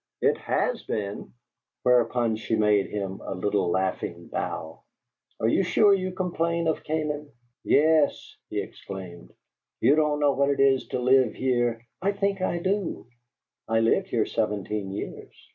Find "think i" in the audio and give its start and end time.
12.13-12.57